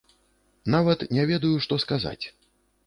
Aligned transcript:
Нават 0.75 1.05
не 1.19 1.23
ведаю, 1.33 1.53
што 1.67 1.81
сказаць! 1.87 2.21